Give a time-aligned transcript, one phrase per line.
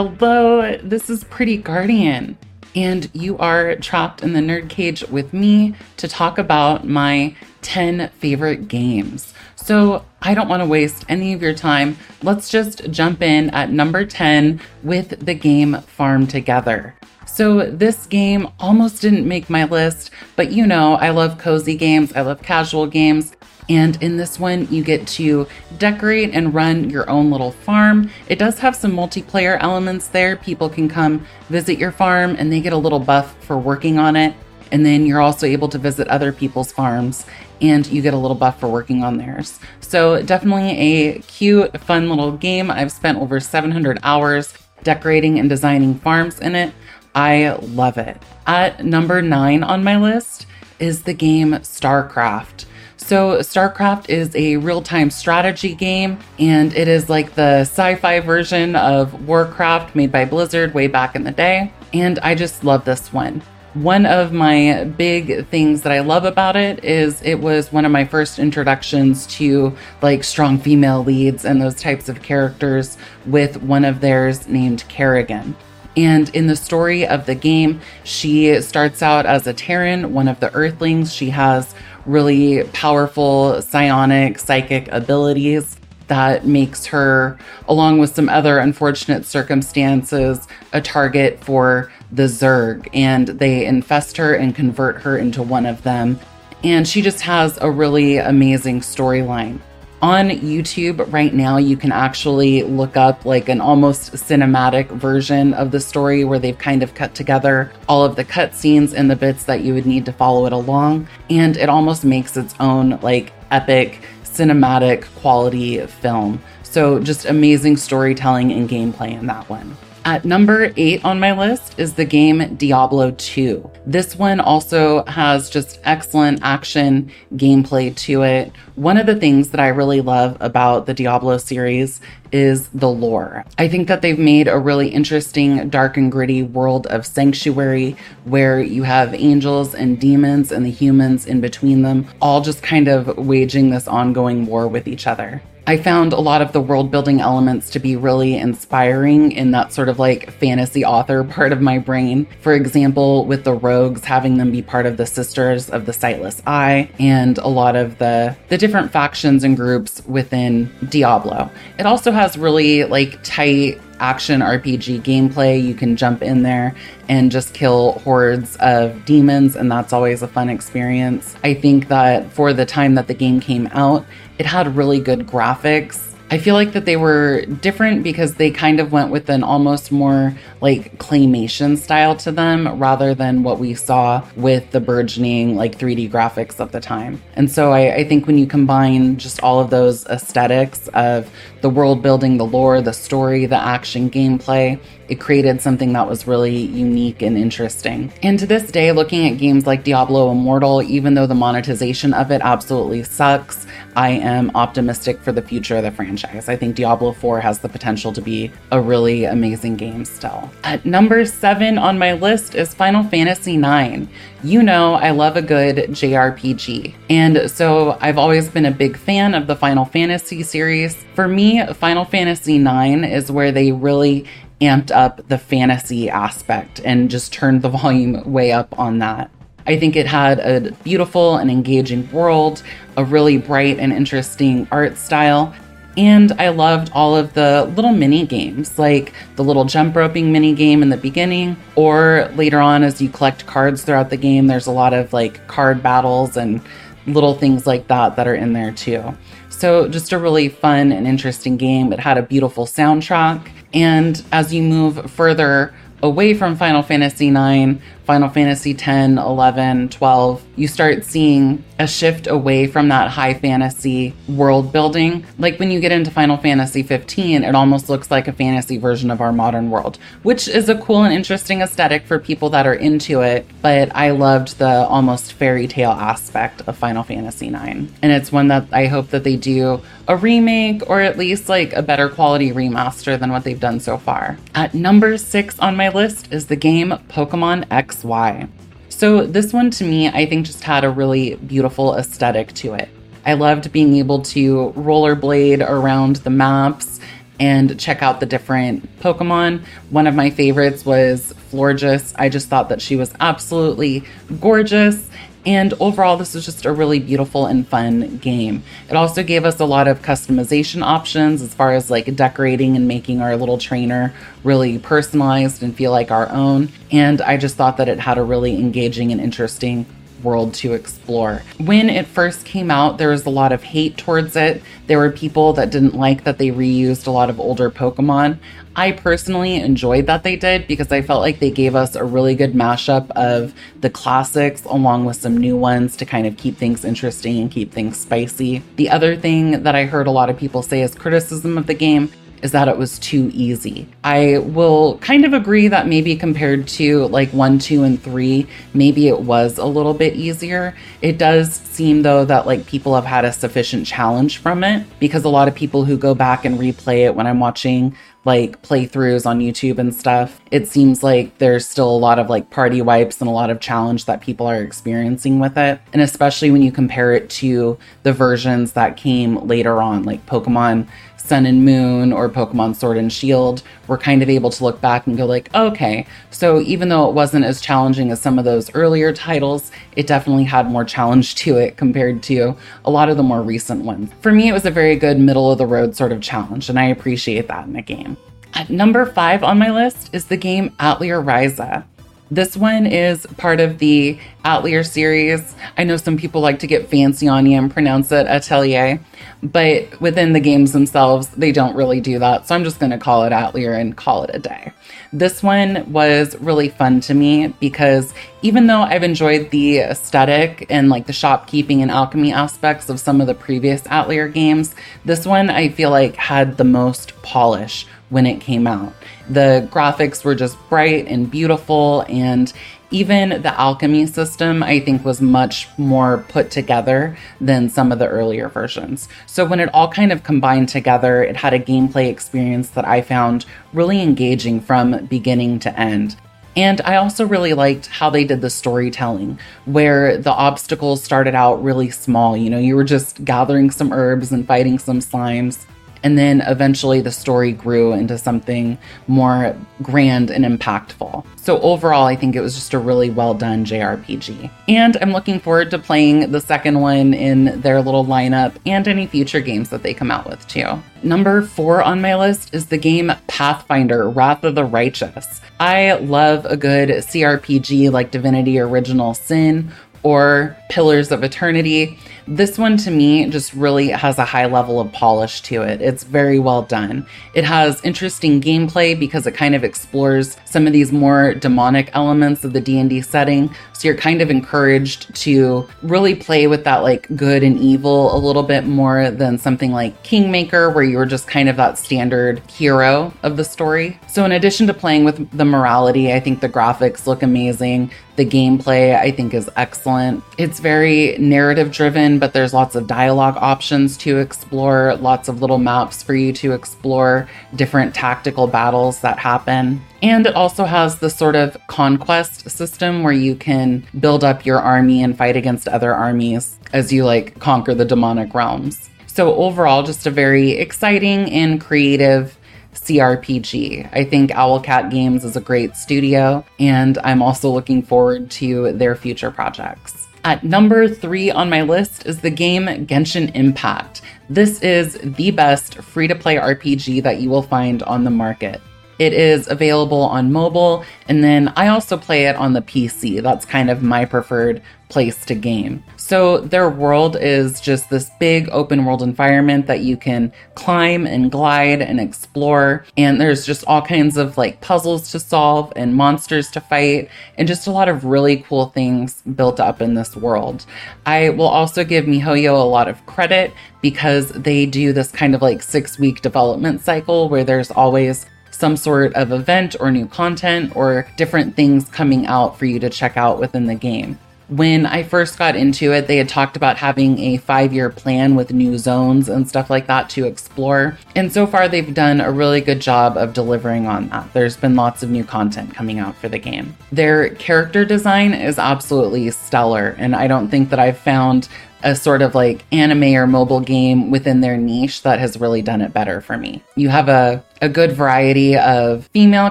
[0.00, 2.38] Hello, this is Pretty Guardian,
[2.76, 8.08] and you are trapped in the nerd cage with me to talk about my 10
[8.10, 9.34] favorite games.
[9.56, 11.96] So I don't want to waste any of your time.
[12.22, 16.94] Let's just jump in at number 10 with the game Farm Together.
[17.26, 22.12] So, this game almost didn't make my list, but you know, I love cozy games,
[22.12, 23.32] I love casual games,
[23.68, 25.46] and in this one, you get to
[25.76, 28.10] decorate and run your own little farm.
[28.28, 30.36] It does have some multiplayer elements there.
[30.36, 34.16] People can come visit your farm and they get a little buff for working on
[34.16, 34.34] it.
[34.70, 37.26] And then you're also able to visit other people's farms
[37.60, 39.58] and you get a little buff for working on theirs.
[39.80, 42.70] So, definitely a cute, fun little game.
[42.70, 46.72] I've spent over 700 hours decorating and designing farms in it.
[47.14, 48.22] I love it.
[48.46, 50.46] At number nine on my list
[50.78, 52.66] is the game StarCraft.
[53.08, 58.20] So, StarCraft is a real time strategy game, and it is like the sci fi
[58.20, 61.72] version of Warcraft made by Blizzard way back in the day.
[61.94, 63.40] And I just love this one.
[63.72, 67.92] One of my big things that I love about it is it was one of
[67.92, 73.86] my first introductions to like strong female leads and those types of characters with one
[73.86, 75.56] of theirs named Kerrigan.
[75.96, 80.38] And in the story of the game, she starts out as a Terran, one of
[80.38, 81.12] the Earthlings.
[81.12, 81.74] She has
[82.08, 85.78] really powerful psionic psychic abilities
[86.08, 92.88] that makes her, along with some other unfortunate circumstances, a target for the Zerg.
[92.94, 96.18] And they infest her and convert her into one of them.
[96.64, 99.60] And she just has a really amazing storyline
[100.00, 105.70] on YouTube right now, you can actually look up like an almost cinematic version of
[105.72, 109.44] the story where they've kind of cut together all of the cutscenes and the bits
[109.44, 111.08] that you would need to follow it along.
[111.28, 116.40] And it almost makes its own like epic cinematic quality film.
[116.62, 119.76] So, just amazing storytelling and gameplay in that one.
[120.08, 123.70] At number eight on my list is the game Diablo 2.
[123.84, 128.50] This one also has just excellent action gameplay to it.
[128.74, 132.00] One of the things that I really love about the Diablo series
[132.32, 133.44] is the lore.
[133.58, 137.94] I think that they've made a really interesting, dark and gritty world of sanctuary
[138.24, 142.88] where you have angels and demons and the humans in between them, all just kind
[142.88, 145.42] of waging this ongoing war with each other.
[145.68, 149.70] I found a lot of the world building elements to be really inspiring in that
[149.70, 152.26] sort of like fantasy author part of my brain.
[152.40, 156.40] For example, with the rogues having them be part of the Sisters of the Sightless
[156.46, 161.50] Eye and a lot of the the different factions and groups within Diablo.
[161.78, 165.62] It also has really like tight action RPG gameplay.
[165.62, 166.74] You can jump in there
[167.08, 171.36] and just kill hordes of demons, and that's always a fun experience.
[171.42, 174.04] I think that for the time that the game came out,
[174.38, 176.07] it had really good graphics.
[176.30, 179.90] I feel like that they were different because they kind of went with an almost
[179.90, 185.78] more like claymation style to them rather than what we saw with the burgeoning like
[185.78, 187.22] 3D graphics of the time.
[187.34, 191.30] And so I, I think when you combine just all of those aesthetics of
[191.62, 194.78] the world building, the lore, the story, the action, gameplay,
[195.08, 198.12] it created something that was really unique and interesting.
[198.22, 202.30] And to this day, looking at games like Diablo Immortal, even though the monetization of
[202.30, 203.66] it absolutely sucks,
[203.98, 206.48] I am optimistic for the future of the franchise.
[206.48, 210.52] I think Diablo 4 has the potential to be a really amazing game still.
[210.62, 214.06] At number seven on my list is Final Fantasy IX.
[214.44, 216.94] You know, I love a good JRPG.
[217.10, 220.94] And so I've always been a big fan of the Final Fantasy series.
[221.16, 224.26] For me, Final Fantasy IX is where they really
[224.60, 229.28] amped up the fantasy aspect and just turned the volume way up on that.
[229.68, 232.62] I think it had a beautiful and engaging world,
[232.96, 235.54] a really bright and interesting art style,
[235.98, 240.54] and I loved all of the little mini games, like the little jump roping mini
[240.54, 244.68] game in the beginning, or later on as you collect cards throughout the game, there's
[244.68, 246.62] a lot of like card battles and
[247.08, 249.16] little things like that that are in there too.
[249.48, 251.92] So, just a really fun and interesting game.
[251.92, 253.50] It had a beautiful soundtrack.
[253.74, 260.42] And as you move further away from Final Fantasy IX, Final Fantasy 10, 11, 12,
[260.56, 265.26] you start seeing a shift away from that high fantasy world building.
[265.38, 269.10] Like when you get into Final Fantasy 15, it almost looks like a fantasy version
[269.10, 272.74] of our modern world, which is a cool and interesting aesthetic for people that are
[272.74, 273.46] into it.
[273.60, 277.92] But I loved the almost fairy tale aspect of Final Fantasy 9.
[278.00, 281.74] And it's one that I hope that they do a remake or at least like
[281.74, 284.38] a better quality remaster than what they've done so far.
[284.54, 288.48] At number six on my list is the game Pokemon XY.
[288.88, 292.88] So, this one to me, I think just had a really beautiful aesthetic to it.
[293.24, 296.98] I loved being able to rollerblade around the maps
[297.38, 299.64] and check out the different Pokemon.
[299.90, 302.14] One of my favorites was Florges.
[302.18, 304.04] I just thought that she was absolutely
[304.40, 305.08] gorgeous.
[305.48, 308.62] And overall, this was just a really beautiful and fun game.
[308.90, 312.86] It also gave us a lot of customization options as far as like decorating and
[312.86, 314.12] making our little trainer
[314.44, 316.68] really personalized and feel like our own.
[316.92, 319.86] And I just thought that it had a really engaging and interesting
[320.22, 321.42] world to explore.
[321.58, 324.62] When it first came out, there was a lot of hate towards it.
[324.86, 328.38] There were people that didn't like that they reused a lot of older Pokemon.
[328.76, 332.36] I personally enjoyed that they did because I felt like they gave us a really
[332.36, 336.84] good mashup of the classics along with some new ones to kind of keep things
[336.84, 338.62] interesting and keep things spicy.
[338.76, 341.74] The other thing that I heard a lot of people say as criticism of the
[341.74, 342.12] game
[342.42, 343.88] is that it was too easy.
[344.04, 349.08] I will kind of agree that maybe compared to like one, two, and three, maybe
[349.08, 350.74] it was a little bit easier.
[351.02, 355.24] It does seem though that like people have had a sufficient challenge from it because
[355.24, 359.24] a lot of people who go back and replay it when I'm watching like playthroughs
[359.24, 363.20] on YouTube and stuff, it seems like there's still a lot of like party wipes
[363.20, 365.80] and a lot of challenge that people are experiencing with it.
[365.92, 370.88] And especially when you compare it to the versions that came later on, like Pokemon
[371.18, 375.06] Sun and Moon or Pokemon Sword and Shield, we're kind of able to look back
[375.06, 378.74] and go like, okay, so even though it wasn't as challenging as some of those
[378.74, 383.22] earlier titles, it definitely had more challenge to it compared to a lot of the
[383.22, 384.10] more recent ones.
[384.20, 386.78] For me, it was a very good middle of the road sort of challenge, and
[386.78, 388.16] I appreciate that in a game.
[388.54, 391.84] At number five on my list is the game Atelier Ryza.
[392.30, 394.18] This one is part of the
[394.48, 395.54] Atelier series.
[395.76, 398.98] I know some people like to get fancy on you and pronounce it Atelier,
[399.42, 402.48] but within the games themselves, they don't really do that.
[402.48, 404.72] So I'm just going to call it Atelier and call it a day.
[405.12, 410.88] This one was really fun to me because even though I've enjoyed the aesthetic and
[410.88, 414.74] like the shopkeeping and alchemy aspects of some of the previous Atelier games,
[415.04, 418.94] this one I feel like had the most polish when it came out.
[419.28, 422.50] The graphics were just bright and beautiful, and
[422.90, 428.08] even the alchemy system, I think, was much more put together than some of the
[428.08, 429.08] earlier versions.
[429.26, 433.02] So, when it all kind of combined together, it had a gameplay experience that I
[433.02, 436.16] found really engaging from beginning to end.
[436.56, 441.62] And I also really liked how they did the storytelling, where the obstacles started out
[441.62, 442.36] really small.
[442.36, 445.66] You know, you were just gathering some herbs and fighting some slimes.
[446.02, 451.24] And then eventually the story grew into something more grand and impactful.
[451.36, 454.50] So overall, I think it was just a really well done JRPG.
[454.68, 459.06] And I'm looking forward to playing the second one in their little lineup and any
[459.06, 460.82] future games that they come out with too.
[461.02, 465.40] Number four on my list is the game Pathfinder Wrath of the Righteous.
[465.60, 469.72] I love a good CRPG like Divinity Original Sin
[470.02, 471.98] or Pillars of Eternity.
[472.26, 475.80] This one to me just really has a high level of polish to it.
[475.80, 477.06] It's very well done.
[477.32, 482.44] It has interesting gameplay because it kind of explores some of these more demonic elements
[482.44, 483.48] of the D&D setting.
[483.72, 488.18] So you're kind of encouraged to really play with that like good and evil a
[488.18, 493.10] little bit more than something like Kingmaker where you're just kind of that standard hero
[493.22, 493.98] of the story.
[494.06, 497.90] So in addition to playing with the morality, I think the graphics look amazing.
[498.16, 499.87] The gameplay I think is excellent.
[500.36, 505.58] It's very narrative driven, but there's lots of dialogue options to explore, lots of little
[505.58, 509.80] maps for you to explore different tactical battles that happen.
[510.02, 514.60] And it also has the sort of conquest system where you can build up your
[514.60, 518.90] army and fight against other armies as you like conquer the demonic realms.
[519.06, 522.37] So overall, just a very exciting and creative
[522.80, 523.88] CRPG.
[523.92, 528.94] I think Owlcat Games is a great studio, and I'm also looking forward to their
[528.94, 530.06] future projects.
[530.24, 534.02] At number three on my list is the game Genshin Impact.
[534.28, 538.60] This is the best free to play RPG that you will find on the market.
[538.98, 543.22] It is available on mobile, and then I also play it on the PC.
[543.22, 545.84] That's kind of my preferred place to game.
[545.96, 551.30] So, their world is just this big open world environment that you can climb and
[551.30, 552.86] glide and explore.
[552.96, 557.46] And there's just all kinds of like puzzles to solve and monsters to fight, and
[557.46, 560.64] just a lot of really cool things built up in this world.
[561.06, 563.52] I will also give MiHoYo a lot of credit
[563.82, 568.26] because they do this kind of like six week development cycle where there's always
[568.58, 572.90] some sort of event or new content or different things coming out for you to
[572.90, 574.18] check out within the game.
[574.48, 578.34] When I first got into it, they had talked about having a five year plan
[578.34, 580.98] with new zones and stuff like that to explore.
[581.14, 584.32] And so far, they've done a really good job of delivering on that.
[584.32, 586.74] There's been lots of new content coming out for the game.
[586.90, 591.50] Their character design is absolutely stellar, and I don't think that I've found
[591.82, 595.80] a sort of like anime or mobile game within their niche that has really done
[595.80, 596.62] it better for me.
[596.74, 599.50] You have a, a good variety of female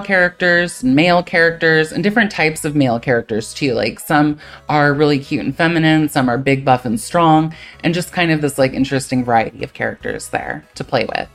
[0.00, 3.74] characters, male characters, and different types of male characters too.
[3.74, 8.12] Like some are really cute and feminine, some are big, buff, and strong, and just
[8.12, 11.28] kind of this like interesting variety of characters there to play with.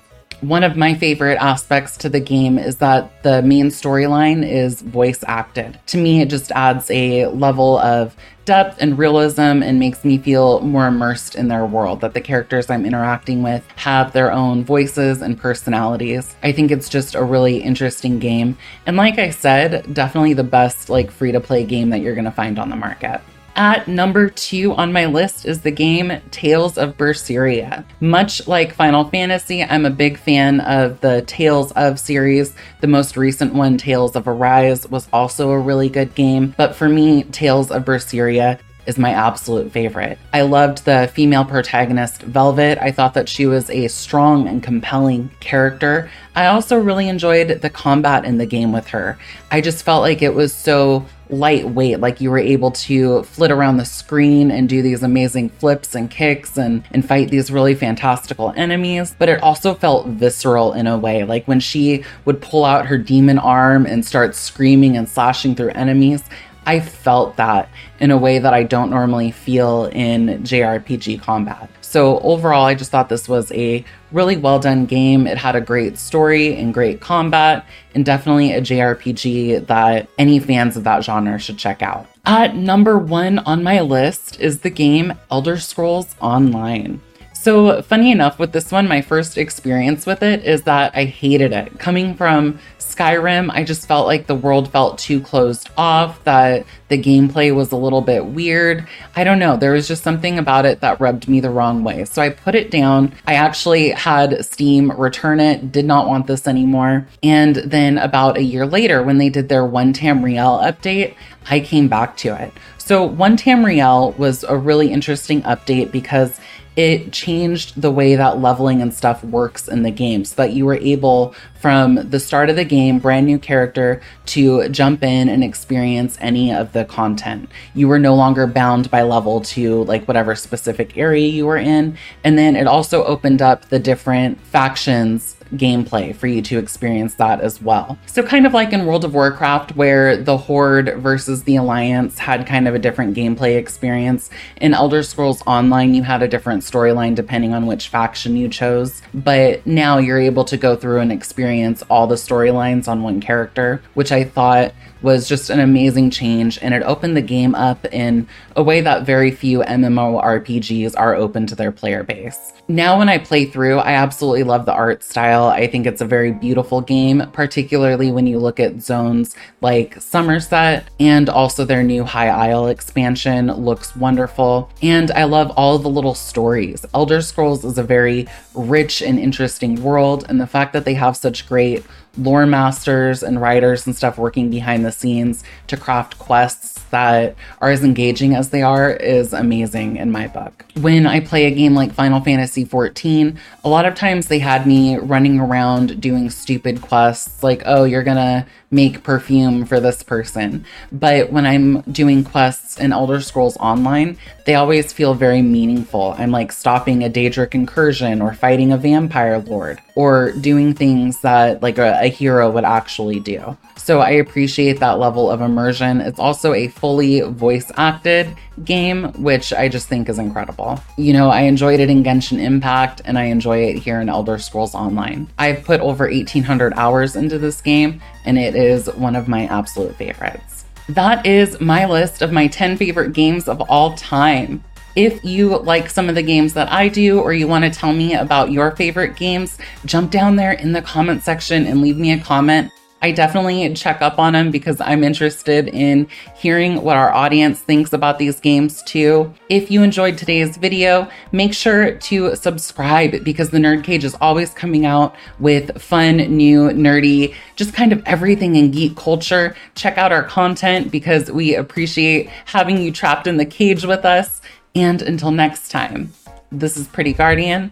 [0.44, 5.24] One of my favorite aspects to the game is that the main storyline is voice
[5.26, 5.80] acted.
[5.88, 10.60] To me, it just adds a level of depth and realism and makes me feel
[10.60, 15.22] more immersed in their world, that the characters I'm interacting with have their own voices
[15.22, 16.36] and personalities.
[16.44, 18.58] I think it's just a really interesting game.
[18.86, 22.26] And like I said, definitely the best like free to play game that you're going
[22.26, 23.22] to find on the market.
[23.56, 27.86] At number two on my list is the game Tales of Berseria.
[28.00, 32.56] Much like Final Fantasy, I'm a big fan of the Tales of series.
[32.82, 36.90] The most recent one, Tales of Arise, was also a really good game, but for
[36.90, 38.58] me, Tales of Berseria
[38.88, 40.18] is my absolute favorite.
[40.34, 42.80] I loved the female protagonist, Velvet.
[42.82, 46.10] I thought that she was a strong and compelling character.
[46.36, 49.18] I also really enjoyed the combat in the game with her.
[49.52, 53.78] I just felt like it was so lightweight, like you were able to flit around
[53.78, 58.54] the screen and do these amazing flips and kicks and, and fight these really fantastical
[58.56, 59.16] enemies.
[59.18, 62.98] But it also felt visceral in a way, like when she would pull out her
[62.98, 66.24] demon arm and start screaming and slashing through enemies.
[66.66, 71.70] I felt that in a way that I don't normally feel in JRPG combat.
[71.94, 75.28] So, overall, I just thought this was a really well done game.
[75.28, 80.76] It had a great story and great combat, and definitely a JRPG that any fans
[80.76, 82.08] of that genre should check out.
[82.26, 87.00] At number one on my list is the game Elder Scrolls Online.
[87.44, 91.52] So, funny enough, with this one, my first experience with it is that I hated
[91.52, 91.78] it.
[91.78, 96.98] Coming from Skyrim, I just felt like the world felt too closed off, that the
[96.98, 98.88] gameplay was a little bit weird.
[99.18, 102.06] I don't know, there was just something about it that rubbed me the wrong way.
[102.06, 103.14] So I put it down.
[103.28, 107.10] I actually had Steam return it, did not want this anymore.
[107.24, 111.16] And then about a year later, when they did their One Tamriel update,
[111.50, 112.54] I came back to it.
[112.78, 116.40] So One Tamriel was a really interesting update because
[116.76, 120.66] it changed the way that leveling and stuff works in the game so that you
[120.66, 125.44] were able from the start of the game brand new character to jump in and
[125.44, 127.50] experience any of the content.
[127.74, 131.98] You were no longer bound by level to like whatever specific area you were in
[132.24, 137.42] and then it also opened up the different factions gameplay for you to experience that
[137.42, 137.98] as well.
[138.06, 142.46] So, kind of like in World of Warcraft, where the Horde versus the Alliance had
[142.46, 147.16] kind of a different gameplay experience, in Elder Scrolls Online, you had a different storyline
[147.16, 149.02] depending on which faction you chose.
[149.14, 153.82] But now you're able to go through and experience all the storylines on one character,
[153.94, 158.28] which I thought was just an amazing change and it opened the game up in
[158.56, 162.54] a way that very few MMORPGs are open to their player base.
[162.70, 165.48] Now, when I play through, I absolutely love the art style.
[165.48, 170.86] I think it's a very beautiful game, particularly when you look at zones like Summerset
[171.00, 174.72] and also their new High Isle expansion looks wonderful.
[174.82, 176.86] And I love all the little stories.
[176.94, 181.18] Elder Scrolls is a very rich and interesting world, and the fact that they have
[181.18, 181.84] such great
[182.18, 187.72] lore masters and writers and stuff working behind the scenes to craft quests that are
[187.72, 190.64] as engaging as they are is amazing in my book.
[190.80, 194.68] When I play a game like Final Fantasy XIV, a lot of times they had
[194.68, 200.66] me running around doing stupid quests like, oh, you're gonna make perfume for this person.
[200.92, 206.16] But when I'm doing quests in Elder Scrolls Online, they always feel very meaningful.
[206.18, 211.62] I'm like stopping a Daedric incursion or fighting a vampire lord or doing things that
[211.62, 213.58] like a, a hero would actually do.
[213.78, 216.00] So I appreciate that level of immersion.
[216.00, 218.34] It's also a fully voice acted
[218.64, 220.80] game, which I just think is incredible.
[220.98, 224.38] You know, I enjoyed it in Genshin Impact and I enjoy it here in Elder
[224.38, 225.30] Scrolls Online.
[225.38, 229.96] I've put over 1800 hours into this game and it is one of my absolute
[229.96, 230.66] favorites.
[230.90, 234.64] That is my list of my 10 favorite games of all time.
[234.96, 237.94] If you like some of the games that I do, or you want to tell
[237.94, 242.12] me about your favorite games, jump down there in the comment section and leave me
[242.12, 242.72] a comment.
[243.02, 246.08] I definitely check up on them because I'm interested in
[246.38, 249.34] hearing what our audience thinks about these games too.
[249.50, 254.54] If you enjoyed today's video, make sure to subscribe because the Nerd Cage is always
[254.54, 259.54] coming out with fun, new, nerdy, just kind of everything in geek culture.
[259.76, 264.40] Check out our content because we appreciate having you trapped in the cage with us.
[264.76, 266.14] And until next time,
[266.52, 267.72] this is Pretty Guardian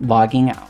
[0.00, 0.69] logging out.